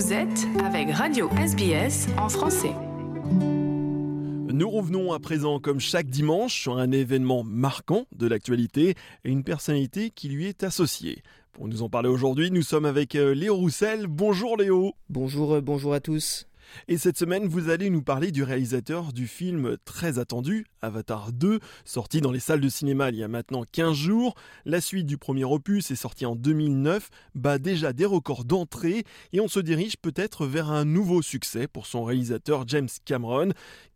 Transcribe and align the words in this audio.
Vous 0.00 0.14
êtes 0.14 0.46
avec 0.64 0.90
Radio 0.92 1.28
SBS 1.36 2.08
en 2.16 2.30
français. 2.30 2.72
Nous 4.50 4.70
revenons 4.70 5.12
à 5.12 5.18
présent, 5.18 5.60
comme 5.60 5.78
chaque 5.78 6.06
dimanche, 6.06 6.58
sur 6.58 6.78
un 6.78 6.90
événement 6.90 7.44
marquant 7.44 8.06
de 8.16 8.26
l'actualité 8.26 8.94
et 9.24 9.30
une 9.30 9.44
personnalité 9.44 10.08
qui 10.08 10.30
lui 10.30 10.46
est 10.46 10.64
associée. 10.64 11.22
Pour 11.52 11.68
nous 11.68 11.82
en 11.82 11.90
parler 11.90 12.08
aujourd'hui, 12.08 12.50
nous 12.50 12.62
sommes 12.62 12.86
avec 12.86 13.14
euh, 13.14 13.34
Léo 13.34 13.56
Roussel. 13.56 14.06
Bonjour 14.06 14.56
Léo. 14.56 14.94
Bonjour, 15.10 15.56
euh, 15.56 15.60
bonjour 15.60 15.92
à 15.92 16.00
tous. 16.00 16.46
Et 16.88 16.98
cette 16.98 17.18
semaine, 17.18 17.46
vous 17.46 17.68
allez 17.68 17.90
nous 17.90 18.02
parler 18.02 18.30
du 18.30 18.42
réalisateur 18.42 19.12
du 19.12 19.26
film 19.26 19.76
très 19.84 20.18
attendu, 20.18 20.66
Avatar 20.82 21.32
2, 21.32 21.60
sorti 21.84 22.20
dans 22.20 22.32
les 22.32 22.40
salles 22.40 22.60
de 22.60 22.68
cinéma 22.68 23.10
il 23.10 23.16
y 23.16 23.22
a 23.22 23.28
maintenant 23.28 23.64
15 23.70 23.94
jours. 23.94 24.34
La 24.64 24.80
suite 24.80 25.06
du 25.06 25.18
premier 25.18 25.44
opus 25.44 25.90
est 25.90 25.96
sortie 25.96 26.26
en 26.26 26.36
2009, 26.36 27.08
bat 27.34 27.58
déjà 27.58 27.92
des 27.92 28.06
records 28.06 28.44
d'entrée 28.44 29.04
et 29.32 29.40
on 29.40 29.48
se 29.48 29.60
dirige 29.60 29.96
peut-être 29.96 30.46
vers 30.46 30.70
un 30.70 30.84
nouveau 30.84 31.22
succès 31.22 31.66
pour 31.66 31.86
son 31.86 32.04
réalisateur 32.04 32.64
James 32.66 32.88
Cameron, 33.04 33.50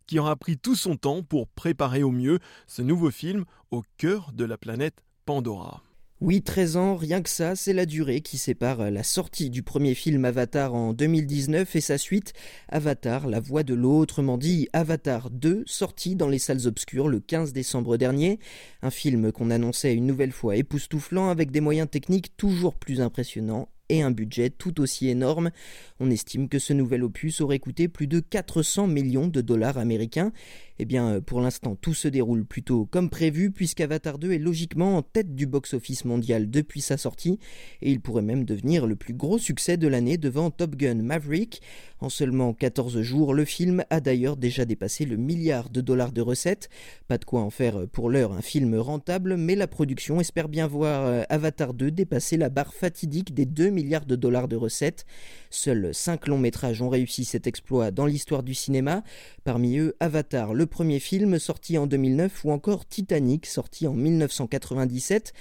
qui 0.07 0.19
aura 0.19 0.35
pris 0.35 0.57
tout 0.57 0.75
son 0.75 0.97
temps 0.97 1.23
pour 1.23 1.47
préparer 1.47 2.03
au 2.03 2.11
mieux 2.11 2.39
ce 2.67 2.81
nouveau 2.81 3.11
film 3.11 3.45
au 3.71 3.83
cœur 3.97 4.31
de 4.33 4.45
la 4.45 4.57
planète 4.57 5.01
Pandora. 5.25 5.84
Oui, 6.21 6.41
13 6.41 6.77
ans, 6.77 6.95
rien 6.95 7.21
que 7.21 7.29
ça, 7.29 7.57
c'est 7.57 7.73
la 7.73 7.85
durée 7.85 8.21
qui 8.21 8.37
sépare 8.37 8.89
la 8.89 9.03
sortie 9.03 9.49
du 9.49 9.63
premier 9.63 9.93
film 9.95 10.23
Avatar 10.23 10.73
en 10.73 10.93
2019 10.93 11.75
et 11.75 11.81
sa 11.81 11.97
suite, 11.97 12.31
Avatar, 12.69 13.27
la 13.27 13.41
voix 13.41 13.63
de 13.63 13.73
l'eau, 13.73 13.99
autrement 13.99 14.37
dit 14.37 14.69
Avatar 14.71 15.29
2, 15.29 15.63
sorti 15.65 16.15
dans 16.15 16.29
les 16.29 16.39
salles 16.39 16.67
obscures 16.67 17.09
le 17.09 17.19
15 17.19 17.51
décembre 17.51 17.97
dernier. 17.97 18.39
Un 18.81 18.91
film 18.91 19.33
qu'on 19.33 19.51
annonçait 19.51 19.93
une 19.93 20.05
nouvelle 20.05 20.31
fois 20.31 20.55
époustouflant 20.55 21.29
avec 21.29 21.51
des 21.51 21.59
moyens 21.59 21.89
techniques 21.89 22.37
toujours 22.37 22.75
plus 22.75 23.01
impressionnants 23.01 23.67
et 23.89 24.01
un 24.01 24.11
budget 24.11 24.49
tout 24.49 24.81
aussi 24.81 25.09
énorme. 25.09 25.51
On 25.99 26.09
estime 26.09 26.49
que 26.49 26.59
ce 26.59 26.73
nouvel 26.73 27.03
opus 27.03 27.41
aurait 27.41 27.59
coûté 27.59 27.87
plus 27.87 28.07
de 28.07 28.19
400 28.19 28.87
millions 28.87 29.27
de 29.27 29.41
dollars 29.41 29.77
américains. 29.77 30.31
Eh 30.77 30.83
bien, 30.83 31.21
pour 31.21 31.39
l'instant, 31.39 31.75
tout 31.75 31.93
se 31.93 32.09
déroule 32.09 32.45
plutôt 32.45 32.85
comme 32.85 33.09
prévu, 33.09 33.49
puisqu'Avatar 33.51 34.17
2 34.19 34.33
est 34.33 34.39
logiquement 34.39 34.97
en 34.97 35.01
tête 35.01 35.33
du 35.33 35.45
box-office 35.45 36.03
mondial 36.03 36.49
depuis 36.49 36.81
sa 36.81 36.97
sortie, 36.97 37.39
et 37.81 37.91
il 37.91 38.01
pourrait 38.01 38.21
même 38.21 38.43
devenir 38.43 38.85
le 38.85 38.97
plus 38.97 39.13
gros 39.13 39.37
succès 39.37 39.77
de 39.77 39.87
l'année 39.87 40.17
devant 40.17 40.51
Top 40.51 40.75
Gun 40.75 40.95
Maverick. 40.95 41.61
En 42.01 42.09
seulement 42.09 42.53
14 42.53 43.01
jours, 43.01 43.33
le 43.33 43.45
film 43.45 43.85
a 43.89 44.01
d'ailleurs 44.01 44.35
déjà 44.35 44.65
dépassé 44.65 45.05
le 45.05 45.15
milliard 45.15 45.69
de 45.69 45.79
dollars 45.79 46.11
de 46.11 46.21
recettes. 46.21 46.69
Pas 47.07 47.17
de 47.17 47.23
quoi 47.23 47.41
en 47.41 47.49
faire 47.49 47.87
pour 47.87 48.09
l'heure 48.09 48.33
un 48.33 48.41
film 48.41 48.75
rentable, 48.75 49.37
mais 49.37 49.55
la 49.55 49.67
production 49.67 50.19
espère 50.19 50.49
bien 50.49 50.67
voir 50.67 51.05
euh, 51.05 51.23
Avatar 51.29 51.73
2 51.73 51.89
dépasser 51.89 52.35
la 52.35 52.49
barre 52.49 52.73
fatidique 52.73 53.33
des 53.33 53.45
2 53.45 53.69
milliards 53.75 54.07
de 54.07 54.15
dollars 54.15 54.47
de 54.47 54.55
recettes. 54.55 55.05
Seuls 55.51 55.93
5 55.93 56.27
longs 56.27 56.39
métrages 56.39 56.81
ont 56.81 56.89
réussi 56.89 57.25
cet 57.25 57.45
exploit 57.45 57.91
dans 57.91 58.07
l'histoire 58.07 58.41
du 58.41 58.55
cinéma, 58.55 59.03
parmi 59.43 59.77
eux 59.77 59.95
Avatar, 59.99 60.55
le 60.55 60.65
premier 60.65 60.99
film 60.99 61.37
sorti 61.37 61.77
en 61.77 61.85
2009 61.85 62.45
ou 62.45 62.51
encore 62.51 62.87
Titanic 62.87 63.45
sorti 63.45 63.87
en 63.87 63.93
1997. 63.93 65.33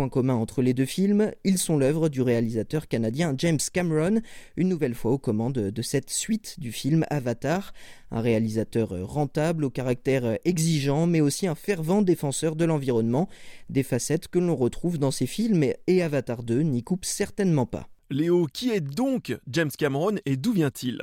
Point 0.00 0.08
commun 0.08 0.34
entre 0.36 0.62
les 0.62 0.72
deux 0.72 0.86
films, 0.86 1.30
ils 1.44 1.58
sont 1.58 1.76
l'œuvre 1.76 2.08
du 2.08 2.22
réalisateur 2.22 2.88
canadien 2.88 3.34
James 3.36 3.58
Cameron, 3.70 4.22
une 4.56 4.70
nouvelle 4.70 4.94
fois 4.94 5.10
aux 5.10 5.18
commandes 5.18 5.52
de 5.52 5.82
cette 5.82 6.08
suite 6.08 6.58
du 6.58 6.72
film 6.72 7.04
Avatar, 7.10 7.74
un 8.10 8.22
réalisateur 8.22 9.06
rentable 9.06 9.62
au 9.62 9.68
caractère 9.68 10.38
exigeant 10.46 11.06
mais 11.06 11.20
aussi 11.20 11.46
un 11.46 11.54
fervent 11.54 12.00
défenseur 12.00 12.56
de 12.56 12.64
l'environnement, 12.64 13.28
des 13.68 13.82
facettes 13.82 14.28
que 14.28 14.38
l'on 14.38 14.56
retrouve 14.56 14.96
dans 14.96 15.10
ses 15.10 15.26
films 15.26 15.66
et 15.86 16.02
Avatar 16.02 16.44
2 16.44 16.62
n'y 16.62 16.82
coupe 16.82 17.04
certainement 17.04 17.66
pas. 17.66 17.90
Léo, 18.08 18.46
qui 18.46 18.70
est 18.70 18.80
donc 18.80 19.36
James 19.50 19.68
Cameron 19.76 20.16
et 20.24 20.38
d'où 20.38 20.54
vient-il? 20.54 21.02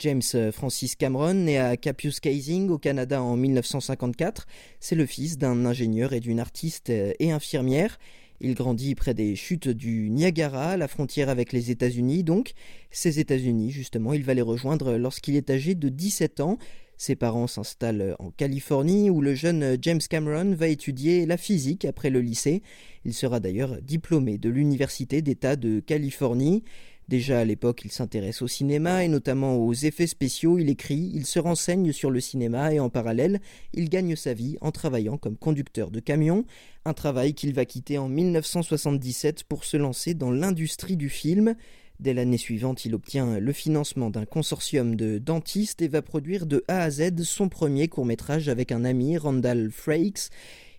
James 0.00 0.50
Francis 0.50 0.96
Cameron, 0.96 1.34
né 1.34 1.60
à 1.60 1.76
Casing 1.76 2.70
au 2.70 2.78
Canada 2.78 3.22
en 3.22 3.36
1954, 3.36 4.48
c'est 4.80 4.96
le 4.96 5.06
fils 5.06 5.38
d'un 5.38 5.64
ingénieur 5.64 6.12
et 6.12 6.18
d'une 6.18 6.40
artiste 6.40 6.90
et 6.90 7.30
infirmière. 7.30 8.00
Il 8.44 8.54
grandit 8.54 8.96
près 8.96 9.14
des 9.14 9.36
chutes 9.36 9.68
du 9.68 10.10
Niagara, 10.10 10.76
la 10.76 10.88
frontière 10.88 11.28
avec 11.28 11.52
les 11.52 11.70
États-Unis 11.70 12.24
donc. 12.24 12.54
Ces 12.90 13.20
États-Unis, 13.20 13.70
justement, 13.70 14.12
il 14.12 14.24
va 14.24 14.34
les 14.34 14.42
rejoindre 14.42 14.96
lorsqu'il 14.96 15.36
est 15.36 15.48
âgé 15.48 15.76
de 15.76 15.88
17 15.88 16.40
ans. 16.40 16.58
Ses 16.96 17.14
parents 17.14 17.46
s'installent 17.46 18.16
en 18.18 18.32
Californie 18.32 19.10
où 19.10 19.20
le 19.20 19.36
jeune 19.36 19.76
James 19.80 20.00
Cameron 20.10 20.56
va 20.56 20.66
étudier 20.66 21.24
la 21.24 21.36
physique 21.36 21.84
après 21.84 22.10
le 22.10 22.20
lycée. 22.20 22.62
Il 23.04 23.14
sera 23.14 23.38
d'ailleurs 23.38 23.80
diplômé 23.80 24.38
de 24.38 24.50
l'Université 24.50 25.22
d'État 25.22 25.54
de 25.54 25.78
Californie. 25.78 26.64
Déjà 27.12 27.40
à 27.40 27.44
l'époque, 27.44 27.82
il 27.84 27.92
s'intéresse 27.92 28.40
au 28.40 28.48
cinéma 28.48 29.04
et 29.04 29.08
notamment 29.08 29.58
aux 29.58 29.74
effets 29.74 30.06
spéciaux. 30.06 30.58
Il 30.58 30.70
écrit, 30.70 31.10
il 31.12 31.26
se 31.26 31.38
renseigne 31.38 31.92
sur 31.92 32.10
le 32.10 32.20
cinéma 32.20 32.72
et 32.72 32.80
en 32.80 32.88
parallèle, 32.88 33.42
il 33.74 33.90
gagne 33.90 34.16
sa 34.16 34.32
vie 34.32 34.56
en 34.62 34.70
travaillant 34.70 35.18
comme 35.18 35.36
conducteur 35.36 35.90
de 35.90 36.00
camion, 36.00 36.46
un 36.86 36.94
travail 36.94 37.34
qu'il 37.34 37.52
va 37.52 37.66
quitter 37.66 37.98
en 37.98 38.08
1977 38.08 39.44
pour 39.44 39.66
se 39.66 39.76
lancer 39.76 40.14
dans 40.14 40.30
l'industrie 40.30 40.96
du 40.96 41.10
film. 41.10 41.54
Dès 42.00 42.14
l'année 42.14 42.38
suivante, 42.38 42.86
il 42.86 42.94
obtient 42.94 43.38
le 43.38 43.52
financement 43.52 44.08
d'un 44.08 44.24
consortium 44.24 44.96
de 44.96 45.18
dentistes 45.18 45.82
et 45.82 45.88
va 45.88 46.00
produire 46.00 46.46
de 46.46 46.64
A 46.66 46.80
à 46.80 46.90
Z 46.90 47.24
son 47.24 47.50
premier 47.50 47.88
court-métrage 47.88 48.48
avec 48.48 48.72
un 48.72 48.86
ami, 48.86 49.18
Randall 49.18 49.70
Frakes. 49.70 50.30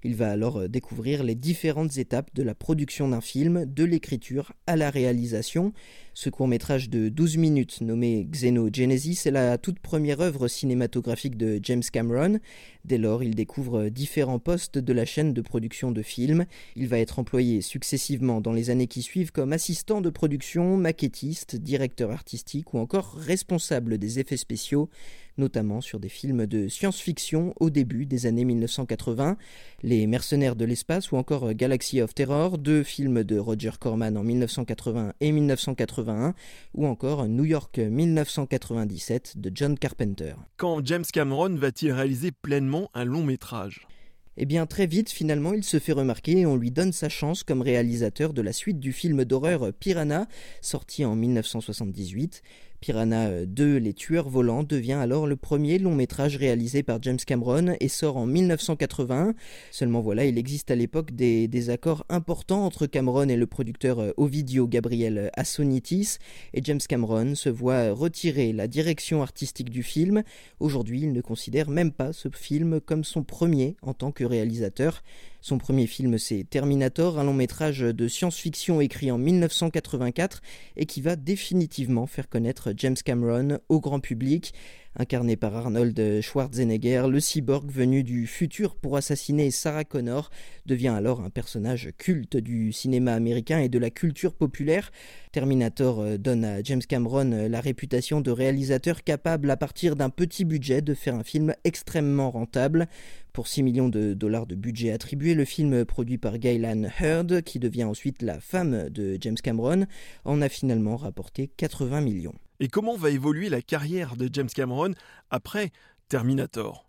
Il 0.04 0.16
va 0.16 0.32
alors 0.32 0.58
euh, 0.58 0.68
découvrir 0.68 1.24
les 1.24 1.36
différentes 1.36 1.98
étapes 1.98 2.30
de 2.36 2.44
la 2.44 2.56
production 2.56 3.08
d'un 3.08 3.22
film, 3.22 3.66
de 3.66 3.84
l'écriture 3.84 4.54
à 4.68 4.76
la 4.76 4.90
réalisation. 4.90 5.74
Ce 6.16 6.30
court 6.30 6.48
métrage 6.48 6.90
de 6.90 7.10
12 7.10 7.38
minutes 7.38 7.82
nommé 7.82 8.28
Xenogenesis 8.30 9.26
est 9.26 9.32
la 9.32 9.58
toute 9.58 9.80
première 9.80 10.22
œuvre 10.22 10.48
cinématographique 10.48 11.38
de 11.38 11.60
James 11.64 11.82
Cameron. 11.92 12.40
Dès 12.86 12.98
lors, 12.98 13.24
il 13.24 13.34
découvre 13.34 13.90
différents 13.90 14.40
postes 14.40 14.78
de 14.78 14.94
la 14.94 15.06
chaîne 15.06 15.34
de 15.34 15.42
production 15.42 15.92
de 15.92 16.02
films. 16.02 16.46
Il 16.76 16.88
va 16.88 17.00
être 17.00 17.18
employé 17.18 17.62
successivement 17.62 18.42
dans 18.42 18.54
les 18.54 18.70
années 18.70 18.88
qui 18.88 19.02
suivent 19.02 19.32
comme 19.32 19.54
assistant 19.54 20.02
de 20.02 20.10
production, 20.10 20.78
maquettiste, 20.78 21.56
directeur 21.56 22.12
artistique 22.12 22.74
ou 22.74 22.80
encore 22.80 23.16
responsable 23.16 23.98
des 23.98 24.20
effets 24.20 24.38
spéciaux, 24.38 24.90
notamment 25.38 25.82
sur 25.82 26.00
des 26.00 26.10
films 26.10 26.46
de 26.46 26.68
science-fiction 26.68 27.54
au 27.60 27.70
début 27.70 28.06
des 28.06 28.26
années 28.26 28.46
1980. 28.46 29.38
Les 29.82 29.93
Mercenaires 30.08 30.56
de 30.56 30.66
l'espace 30.66 31.12
ou 31.12 31.18
encore 31.18 31.54
Galaxy 31.54 32.02
of 32.02 32.16
Terror, 32.16 32.58
deux 32.58 32.84
films 32.84 33.24
de 33.24 33.38
Roger 33.38 33.72
Corman 33.80 34.18
en 34.18 34.24
1980 34.24 35.14
et 35.22 35.32
1981, 35.32 36.34
ou 36.74 36.88
encore 36.88 37.28
New 37.28 37.46
York 37.46 37.78
1997 37.78 39.38
de 39.38 39.52
John 39.54 39.78
Carpenter. 39.78 40.34
Quand 40.58 40.86
James 40.86 41.06
Cameron 41.12 41.56
va-t-il 41.56 41.92
réaliser 41.92 42.32
pleinement 42.32 42.90
un 42.94 43.06
long 43.06 43.24
métrage? 43.24 43.88
Eh 44.36 44.46
bien 44.46 44.66
très 44.66 44.88
vite 44.88 45.12
finalement 45.12 45.54
il 45.54 45.64
se 45.64 45.78
fait 45.78 45.92
remarquer 45.92 46.40
et 46.40 46.46
on 46.48 46.58
lui 46.58 46.72
donne 46.72 46.92
sa 46.92 47.08
chance 47.08 47.44
comme 47.44 47.62
réalisateur 47.62 48.34
de 48.34 48.42
la 48.42 48.52
suite 48.52 48.80
du 48.80 48.92
film 48.92 49.26
d'horreur 49.26 49.72
Piranha, 49.74 50.28
sorti 50.62 51.06
en 51.06 51.16
1978. 51.16 52.42
Piranha 52.84 53.46
2, 53.46 53.78
Les 53.78 53.94
Tueurs 53.94 54.28
Volants, 54.28 54.64
devient 54.64 54.92
alors 54.92 55.26
le 55.26 55.38
premier 55.38 55.80
long 55.80 55.96
métrage 55.96 56.36
réalisé 56.36 56.84
par 56.84 57.02
James 57.02 57.16
Cameron 57.16 57.78
et 57.80 57.88
sort 57.88 58.18
en 58.18 58.26
1981. 58.26 59.36
Seulement 59.72 60.02
voilà, 60.02 60.26
il 60.26 60.38
existe 60.38 60.70
à 60.70 60.76
l'époque 60.76 61.14
des, 61.14 61.48
des, 61.48 61.70
accords 61.70 62.04
importants 62.10 62.66
entre 62.66 62.86
Cameron 62.86 63.30
et 63.30 63.38
le 63.38 63.48
producteur 63.48 64.00
euh, 64.00 64.12
Ovidio 64.18 64.68
Gabriel 64.68 65.32
Assonitis, 65.38 66.18
et 66.54 66.62
James 66.62 66.82
Cameron 66.86 67.36
se 67.36 67.48
voit 67.48 67.94
retirer 67.94 68.52
la 68.52 68.68
direction 68.68 69.22
artistique 69.22 69.70
du 69.70 69.82
film. 69.82 70.22
Aujourd'hui, 70.60 71.04
il 71.04 71.14
ne 71.14 71.22
considère 71.22 71.70
même 71.70 71.94
pas 71.94 72.12
ce 72.12 72.28
film 72.34 72.82
comme 72.82 73.06
son 73.06 73.24
premier 73.24 73.78
en 73.82 73.94
tant 73.94 74.12
que 74.12 74.26
réalisateur. 74.26 75.04
Son 75.46 75.58
premier 75.58 75.88
film, 75.88 76.18
c'est 76.18 76.46
Terminator, 76.50 77.20
un 77.20 77.26
long 77.26 77.34
métrage 77.34 77.82
de 77.82 78.08
science-fiction 78.08 78.80
écrit 78.80 79.12
en 79.12 79.18
1984 79.18 80.42
et 80.78 80.86
qui 80.86 81.02
va 81.02 81.18
définitivement 81.18 82.08
faire 82.08 82.30
connaître 82.30 82.72
James 82.78 82.96
Cameron 82.96 83.60
au 83.68 83.82
grand 83.82 84.00
public. 84.00 84.54
Incarné 84.96 85.36
par 85.38 85.56
Arnold 85.56 86.22
Schwarzenegger, 86.22 87.08
le 87.10 87.20
cyborg 87.20 87.68
venu 87.68 88.04
du 88.04 88.28
futur 88.28 88.76
pour 88.76 88.96
assassiner 88.96 89.50
Sarah 89.50 89.86
Connor 89.86 90.30
devient 90.68 90.90
alors 90.90 91.22
un 91.22 91.32
personnage 91.32 91.90
culte 91.98 92.38
du 92.38 92.72
cinéma 92.72 93.14
américain 93.14 93.58
et 93.58 93.70
de 93.70 93.80
la 93.80 93.90
culture 93.90 94.36
populaire. 94.36 94.92
Terminator 95.32 96.00
euh, 96.00 96.18
donne 96.20 96.46
à 96.46 96.62
James 96.62 96.84
Cameron 96.88 97.32
euh, 97.32 97.50
la 97.50 97.60
réputation 97.60 98.22
de 98.22 98.30
réalisateur 98.30 99.04
capable 99.04 99.50
à 99.50 99.58
partir 99.58 99.96
d'un 99.96 100.12
petit 100.12 100.46
budget 100.46 100.84
de 100.84 100.94
faire 100.94 101.16
un 101.16 101.24
film 101.24 101.56
extrêmement 101.64 102.30
rentable. 102.30 102.88
Pour 103.34 103.48
6 103.48 103.64
millions 103.64 103.90
de 103.90 104.14
dollars 104.14 104.46
de 104.46 104.54
budget 104.54 104.92
attribué, 104.92 105.34
le 105.34 105.46
film 105.46 105.86
produit 105.86 106.20
par 106.20 106.38
Gaylan 106.38 106.84
Heard, 107.00 107.42
qui 107.42 107.58
devient 107.58 107.86
ensuite 107.86 108.22
la 108.22 108.40
femme 108.40 108.90
de 108.90 109.18
James 109.20 109.38
Cameron, 109.42 109.88
en 110.24 110.40
a 110.40 110.50
finalement 110.50 110.98
rapporté 110.98 111.48
80 111.48 112.02
millions. 112.02 112.36
Et 112.60 112.68
comment 112.68 112.96
va 112.96 113.10
évoluer 113.10 113.50
la 113.50 113.62
carrière 113.62 114.16
de 114.16 114.30
James 114.32 114.50
Cameron 114.50 114.94
après 115.30 115.72
Terminator? 116.08 116.88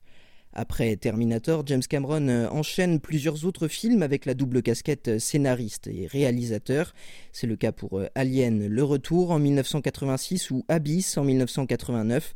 Après 0.56 0.94
Terminator, 0.94 1.66
James 1.66 1.82
Cameron 1.82 2.28
euh, 2.28 2.48
enchaîne 2.48 3.00
plusieurs 3.00 3.44
autres 3.44 3.66
films 3.66 4.02
avec 4.02 4.24
la 4.24 4.34
double 4.34 4.62
casquette 4.62 5.08
euh, 5.08 5.18
scénariste 5.18 5.88
et 5.88 6.06
réalisateur. 6.06 6.94
C'est 7.32 7.48
le 7.48 7.56
cas 7.56 7.72
pour 7.72 7.98
euh, 7.98 8.06
Alien 8.14 8.68
Le 8.68 8.84
Retour 8.84 9.32
en 9.32 9.40
1986 9.40 10.52
ou 10.52 10.64
Abyss 10.68 11.18
en 11.18 11.24
1989 11.24 12.34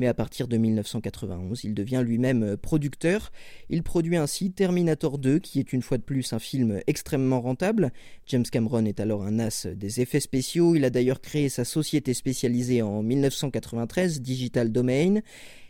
mais 0.00 0.06
à 0.06 0.14
partir 0.14 0.48
de 0.48 0.56
1991, 0.56 1.62
il 1.64 1.74
devient 1.74 2.02
lui-même 2.02 2.56
producteur. 2.56 3.30
Il 3.68 3.82
produit 3.82 4.16
ainsi 4.16 4.50
Terminator 4.50 5.18
2, 5.18 5.40
qui 5.40 5.60
est 5.60 5.74
une 5.74 5.82
fois 5.82 5.98
de 5.98 6.02
plus 6.02 6.32
un 6.32 6.38
film 6.38 6.80
extrêmement 6.86 7.42
rentable. 7.42 7.92
James 8.26 8.46
Cameron 8.50 8.86
est 8.86 8.98
alors 8.98 9.24
un 9.24 9.38
as 9.38 9.66
des 9.66 10.00
effets 10.00 10.20
spéciaux. 10.20 10.74
Il 10.74 10.86
a 10.86 10.90
d'ailleurs 10.90 11.20
créé 11.20 11.50
sa 11.50 11.66
société 11.66 12.14
spécialisée 12.14 12.80
en 12.80 13.02
1993, 13.02 14.22
Digital 14.22 14.72
Domain. 14.72 15.20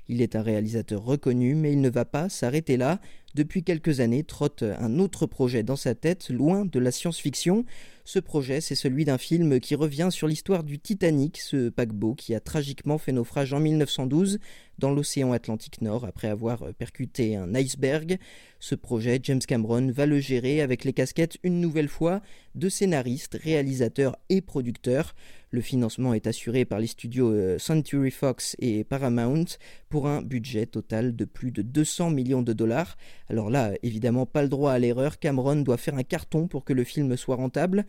Il 0.06 0.22
est 0.22 0.36
un 0.36 0.42
réalisateur 0.42 1.04
reconnu, 1.04 1.56
mais 1.56 1.72
il 1.72 1.80
ne 1.80 1.90
va 1.90 2.04
pas 2.04 2.28
s'arrêter 2.28 2.76
là. 2.76 3.00
Depuis 3.34 3.62
quelques 3.62 4.00
années, 4.00 4.24
trotte 4.24 4.64
un 4.64 4.98
autre 4.98 5.26
projet 5.26 5.62
dans 5.62 5.76
sa 5.76 5.94
tête, 5.94 6.30
loin 6.30 6.64
de 6.64 6.78
la 6.80 6.90
science-fiction. 6.90 7.64
Ce 8.04 8.18
projet, 8.18 8.60
c'est 8.60 8.74
celui 8.74 9.04
d'un 9.04 9.18
film 9.18 9.60
qui 9.60 9.76
revient 9.76 10.08
sur 10.10 10.26
l'histoire 10.26 10.64
du 10.64 10.80
Titanic, 10.80 11.38
ce 11.38 11.68
paquebot 11.68 12.14
qui 12.14 12.34
a 12.34 12.40
tragiquement 12.40 12.98
fait 12.98 13.12
naufrage 13.12 13.52
en 13.52 13.60
1912 13.60 14.40
dans 14.78 14.90
l'océan 14.90 15.30
Atlantique 15.30 15.80
Nord 15.80 16.04
après 16.04 16.28
avoir 16.28 16.72
percuté 16.74 17.36
un 17.36 17.54
iceberg. 17.54 18.18
Ce 18.58 18.74
projet, 18.74 19.20
James 19.22 19.40
Cameron 19.46 19.92
va 19.92 20.06
le 20.06 20.18
gérer 20.18 20.60
avec 20.60 20.84
les 20.84 20.92
casquettes 20.92 21.38
une 21.44 21.60
nouvelle 21.60 21.88
fois 21.88 22.22
de 22.56 22.68
scénariste, 22.68 23.38
réalisateur 23.40 24.16
et 24.28 24.40
producteur. 24.40 25.14
Le 25.52 25.60
financement 25.60 26.14
est 26.14 26.26
assuré 26.26 26.64
par 26.64 26.78
les 26.78 26.86
studios 26.86 27.32
euh, 27.32 27.58
Century 27.58 28.10
Fox 28.10 28.56
et 28.60 28.84
Paramount 28.84 29.46
pour 29.88 30.06
un 30.06 30.22
budget 30.22 30.66
total 30.66 31.14
de 31.14 31.24
plus 31.24 31.50
de 31.50 31.62
200 31.62 32.10
millions 32.10 32.42
de 32.42 32.52
dollars. 32.52 32.96
Alors 33.30 33.48
là, 33.48 33.74
évidemment, 33.84 34.26
pas 34.26 34.42
le 34.42 34.48
droit 34.48 34.72
à 34.72 34.78
l'erreur. 34.80 35.20
Cameron 35.20 35.54
doit 35.54 35.76
faire 35.76 35.94
un 35.94 36.02
carton 36.02 36.48
pour 36.48 36.64
que 36.64 36.72
le 36.72 36.82
film 36.82 37.16
soit 37.16 37.36
rentable. 37.36 37.86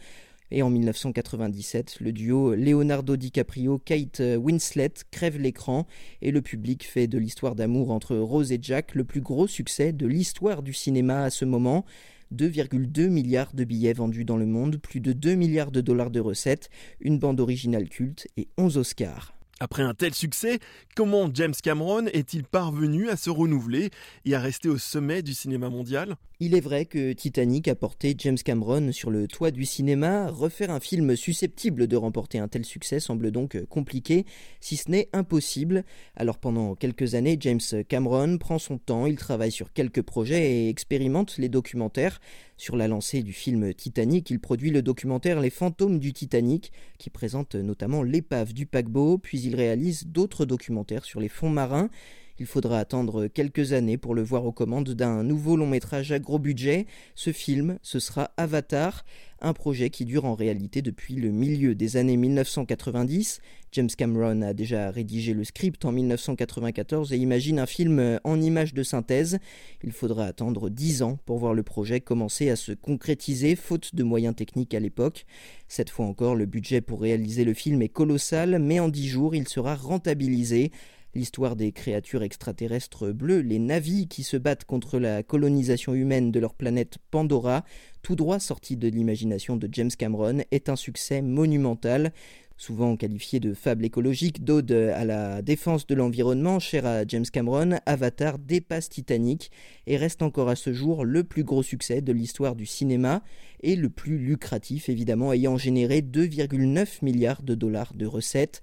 Et 0.52 0.62
en 0.62 0.70
1997, 0.70 1.98
le 2.00 2.12
duo 2.12 2.54
Leonardo 2.54 3.16
DiCaprio-Kate 3.16 4.22
Winslet 4.38 4.94
crève 5.10 5.40
l'écran 5.40 5.88
et 6.22 6.30
le 6.30 6.44
public 6.44 6.86
fait 6.86 7.08
de 7.08 7.18
l'histoire 7.18 7.56
d'amour 7.56 7.90
entre 7.90 8.18
Rose 8.18 8.52
et 8.52 8.60
Jack 8.62 8.94
le 8.94 9.04
plus 9.04 9.22
gros 9.22 9.48
succès 9.48 9.94
de 9.94 10.06
l'histoire 10.06 10.62
du 10.62 10.74
cinéma 10.74 11.24
à 11.24 11.32
ce 11.32 11.46
moment. 11.46 11.86
2,2 12.32 13.08
milliards 13.08 13.56
de 13.56 13.64
billets 13.64 13.94
vendus 13.94 14.26
dans 14.26 14.38
le 14.38 14.46
monde, 14.46 14.78
plus 14.78 15.00
de 15.00 15.12
2 15.12 15.34
milliards 15.34 15.72
de 15.72 15.82
dollars 15.82 16.12
de 16.12 16.20
recettes, 16.20 16.70
une 17.00 17.18
bande 17.18 17.40
originale 17.40 17.90
culte 17.90 18.28
et 18.38 18.48
11 18.60 18.78
Oscars. 18.78 19.34
Après 19.62 19.84
un 19.84 19.94
tel 19.94 20.16
succès, 20.16 20.58
comment 20.96 21.30
James 21.36 21.54
Cameron 21.54 22.08
est-il 22.08 22.46
parvenu 22.46 23.10
à 23.10 23.16
se 23.16 23.30
renouveler 23.30 23.92
et 24.26 24.34
à 24.34 24.40
rester 24.40 24.70
au 24.70 24.80
sommet 24.80 25.22
du 25.22 25.36
cinéma 25.36 25.70
mondial? 25.70 26.16
Il 26.40 26.56
est 26.56 26.62
vrai 26.62 26.86
que 26.86 27.14
Titanic 27.14 27.68
a 27.68 27.76
porté 27.76 28.16
James 28.18 28.40
Cameron 28.44 28.92
sur 28.92 29.12
le 29.12 29.28
toit 29.28 29.52
du 29.52 29.66
cinéma. 29.66 30.32
Refaire 30.32 30.72
un 30.72 30.80
film 30.80 31.16
susceptible 31.16 31.86
de 31.86 31.96
remporter 31.96 32.40
un 32.40 32.48
tel 32.48 32.66
succès 32.66 33.00
semble 33.00 33.30
donc 33.30 33.64
compliqué, 33.66 34.26
si 34.62 34.78
ce 34.78 34.90
n'est 34.90 35.10
impossible. 35.14 35.84
Alors 36.16 36.40
pendant 36.40 36.74
quelques 36.74 37.14
années, 37.14 37.38
James 37.40 37.62
Cameron 37.88 38.40
prend 38.40 38.58
son 38.58 38.80
temps, 38.80 39.06
il 39.06 39.18
travaille 39.18 39.52
sur 39.52 39.72
quelques 39.72 40.02
projets 40.02 40.54
et 40.54 40.70
expérimente 40.70 41.38
les 41.38 41.50
documentaires. 41.50 42.20
Sur 42.62 42.78
la 42.78 42.88
lancée 42.88 43.24
du 43.24 43.34
film 43.34 43.74
Titanic, 43.74 44.30
il 44.30 44.40
produit 44.40 44.70
le 44.70 44.84
documentaire 44.84 45.40
Les 45.40 45.50
fantômes 45.50 45.98
du 45.98 46.14
Titanic, 46.14 46.72
qui 47.00 47.10
présente 47.10 47.56
notamment 47.56 48.04
l'épave 48.04 48.54
du 48.54 48.68
paquebot, 48.68 49.18
puis 49.18 49.42
il 49.42 49.56
réalise 49.56 50.06
d'autres 50.06 50.46
documentaires 50.46 51.04
sur 51.04 51.20
les 51.20 51.28
fonds 51.28 51.50
marins. 51.50 51.90
Il 52.38 52.46
faudra 52.46 52.78
attendre 52.78 53.26
quelques 53.26 53.74
années 53.74 53.98
pour 53.98 54.14
le 54.14 54.22
voir 54.22 54.46
aux 54.46 54.52
commandes 54.52 54.92
d'un 54.92 55.24
nouveau 55.24 55.58
long 55.58 55.66
métrage 55.66 56.12
à 56.12 56.20
gros 56.20 56.38
budget. 56.38 56.86
Ce 57.16 57.32
film, 57.32 57.80
ce 57.82 57.98
sera 57.98 58.30
Avatar, 58.38 59.06
un 59.42 59.54
projet 59.54 59.90
qui 59.90 60.06
dure 60.06 60.26
en 60.26 60.36
réalité 60.36 60.84
depuis 60.84 61.16
le 61.16 61.32
milieu 61.32 61.74
des 61.74 61.98
années 61.98 62.18
1990. 62.18 63.42
James 63.74 63.90
Cameron 63.98 64.42
a 64.42 64.54
déjà 64.54 64.92
rédigé 64.92 65.34
le 65.34 65.46
script 65.46 65.86
en 65.86 65.94
1994 65.94 67.14
et 67.14 67.18
imagine 67.18 67.58
un 67.58 67.66
film 67.66 68.20
en 68.26 68.42
images 68.42 68.74
de 68.74 68.84
synthèse. 68.84 69.40
Il 69.82 69.94
faudra 69.94 70.26
attendre 70.26 70.70
dix 70.70 71.02
ans 71.04 71.18
pour 71.26 71.38
voir 71.38 71.54
le 71.54 71.64
projet 71.64 72.02
commencer 72.02 72.50
à 72.50 72.58
se 72.58 72.74
concrétiser, 72.74 73.56
faute 73.56 73.96
de 73.96 74.04
moyens 74.04 74.36
techniques 74.36 74.74
à 74.74 74.82
l'époque. 74.82 75.26
Cette 75.70 75.90
fois 75.90 76.06
encore, 76.06 76.36
le 76.36 76.46
budget 76.46 76.82
pour 76.82 77.02
réaliser 77.02 77.46
le 77.46 77.54
film 77.54 77.82
est 77.82 77.90
colossal, 77.90 78.60
mais 78.60 78.82
en 78.82 78.90
dix 78.90 79.08
jours, 79.08 79.36
il 79.36 79.48
sera 79.48 79.76
rentabilisé. 79.76 80.72
L'histoire 81.14 81.58
des 81.58 81.74
créatures 81.74 82.24
extraterrestres 82.24 83.12
bleues, 83.12 83.42
les 83.42 83.60
navis 83.60 84.08
qui 84.08 84.24
se 84.24 84.38
battent 84.38 84.64
contre 84.64 84.98
la 84.98 85.24
colonisation 85.24 85.94
humaine 85.94 86.32
de 86.32 86.40
leur 86.40 86.54
planète 86.54 87.00
Pandora, 87.10 87.66
tout 88.02 88.16
droit 88.16 88.40
sorti 88.40 88.78
de 88.78 88.88
l'imagination 88.88 89.58
de 89.58 89.68
James 89.72 89.92
Cameron, 89.98 90.40
est 90.52 90.70
un 90.70 90.78
succès 90.78 91.22
monumental. 91.22 92.14
Souvent 92.62 92.96
qualifié 92.96 93.40
de 93.40 93.56
fable 93.56 93.86
écologique, 93.86 94.44
d'ode 94.44 94.72
à 94.72 95.04
la 95.04 95.42
défense 95.42 95.88
de 95.88 95.96
l'environnement, 95.96 96.60
cher 96.60 96.86
à 96.86 97.08
James 97.08 97.26
Cameron, 97.26 97.80
Avatar 97.88 98.38
dépasse 98.38 98.88
Titanic 98.88 99.50
et 99.88 99.98
reste 99.98 100.22
encore 100.22 100.48
à 100.48 100.56
ce 100.56 100.72
jour 100.72 101.04
le 101.04 101.24
plus 101.24 101.44
gros 101.44 101.64
succès 101.64 102.02
de 102.02 102.14
l'histoire 102.14 102.56
du 102.56 102.68
cinéma 102.68 103.24
et 103.64 103.76
le 103.76 103.90
plus 103.90 104.20
lucratif 104.20 104.90
évidemment 104.90 105.34
ayant 105.34 105.58
généré 105.58 106.02
2,9 106.02 107.04
milliards 107.04 107.42
de 107.42 107.56
dollars 107.56 107.96
de 107.96 108.06
recettes. 108.06 108.62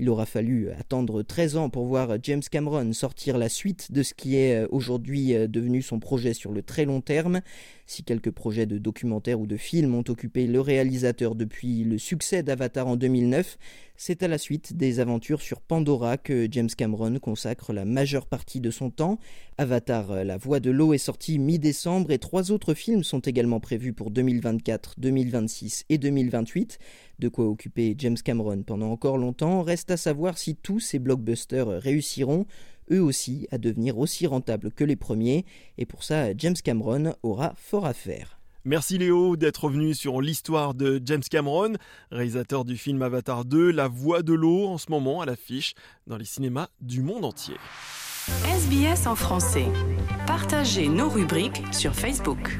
Il 0.00 0.08
aura 0.10 0.26
fallu 0.26 0.70
attendre 0.78 1.22
13 1.24 1.56
ans 1.56 1.70
pour 1.70 1.84
voir 1.86 2.18
James 2.22 2.42
Cameron 2.48 2.92
sortir 2.92 3.36
la 3.36 3.48
suite 3.48 3.90
de 3.90 4.04
ce 4.04 4.14
qui 4.14 4.36
est 4.36 4.62
euh, 4.62 4.68
aujourd'hui 4.70 5.34
euh, 5.34 5.48
devenu 5.48 5.82
son 5.82 5.98
projet 5.98 6.34
sur 6.34 6.52
le 6.52 6.62
très 6.62 6.84
long 6.84 7.00
terme. 7.00 7.40
Si 7.86 8.04
quelques 8.04 8.30
projets 8.30 8.66
de 8.66 8.78
documentaires 8.78 9.40
ou 9.40 9.48
de 9.48 9.56
films 9.56 9.96
ont 9.96 10.04
occupé 10.06 10.46
le 10.46 10.60
réalisateur 10.60 11.34
depuis 11.34 11.82
le 11.82 11.98
succès 11.98 12.44
d'Avatar 12.44 12.86
en 12.86 12.94
2009, 12.94 13.58
c'est 14.00 14.22
à 14.22 14.28
la 14.28 14.38
suite 14.38 14.76
des 14.76 15.00
aventures 15.00 15.42
sur 15.42 15.60
Pandora 15.60 16.18
que 16.18 16.46
James 16.52 16.70
Cameron 16.70 17.18
consacre 17.18 17.72
la 17.72 17.84
majeure 17.84 18.26
partie 18.26 18.60
de 18.60 18.70
son 18.70 18.90
temps. 18.90 19.18
Avatar, 19.58 20.12
euh, 20.12 20.22
La 20.22 20.38
Voix 20.38 20.60
de 20.60 20.70
l'eau 20.70 20.94
est 20.94 20.98
sorti 20.98 21.40
mi-décembre 21.40 22.12
et 22.12 22.20
trois 22.20 22.52
autres 22.52 22.74
films 22.74 23.02
sont 23.02 23.18
également 23.18 23.58
prévus 23.58 23.92
pour 23.92 24.12
2024, 24.12 24.94
2026 24.98 25.84
et 25.88 25.98
2028. 25.98 26.78
De 27.18 27.28
quoi 27.28 27.48
occuper 27.48 27.96
James 27.98 28.16
Cameron 28.16 28.62
pendant 28.62 28.92
encore 28.92 29.18
longtemps, 29.18 29.62
reste 29.62 29.90
à 29.90 29.96
savoir 29.96 30.38
si 30.38 30.54
tous 30.54 30.78
ces 30.78 31.00
blockbusters 31.00 31.66
réussiront 31.66 32.46
eux 32.92 33.02
aussi 33.02 33.48
à 33.50 33.58
devenir 33.58 33.98
aussi 33.98 34.28
rentables 34.28 34.70
que 34.70 34.84
les 34.84 34.96
premiers, 34.96 35.44
et 35.76 35.86
pour 35.86 36.04
ça 36.04 36.36
James 36.36 36.54
Cameron 36.62 37.14
aura 37.24 37.52
fort 37.56 37.84
à 37.84 37.94
faire. 37.94 38.37
Merci 38.64 38.98
Léo 38.98 39.36
d'être 39.36 39.68
venu 39.68 39.94
sur 39.94 40.20
l'histoire 40.20 40.74
de 40.74 41.00
James 41.04 41.22
Cameron, 41.22 41.74
réalisateur 42.10 42.64
du 42.64 42.76
film 42.76 43.00
Avatar 43.02 43.44
2, 43.44 43.70
La 43.70 43.88
Voix 43.88 44.22
de 44.22 44.34
l'eau 44.34 44.66
en 44.66 44.78
ce 44.78 44.90
moment 44.90 45.20
à 45.20 45.26
l'affiche 45.26 45.74
dans 46.06 46.16
les 46.16 46.24
cinémas 46.24 46.68
du 46.80 47.02
monde 47.02 47.24
entier. 47.24 47.56
SBS 48.44 49.06
en 49.06 49.14
français. 49.14 49.66
Partagez 50.26 50.88
nos 50.88 51.08
rubriques 51.08 51.62
sur 51.72 51.94
Facebook. 51.94 52.58